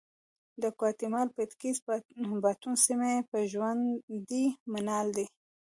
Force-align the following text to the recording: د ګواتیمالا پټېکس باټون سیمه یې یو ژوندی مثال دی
د 0.61 0.63
ګواتیمالا 0.79 1.33
پټېکس 1.35 1.77
باټون 2.43 2.75
سیمه 2.85 3.07
یې 3.13 3.19
یو 3.31 3.49
ژوندی 3.51 4.45
مثال 4.73 5.05
دی 5.17 5.25